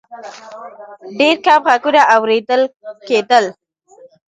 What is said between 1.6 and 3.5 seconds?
غږونه اورېدل کېدل.